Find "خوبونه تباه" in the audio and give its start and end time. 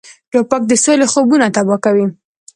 1.11-1.79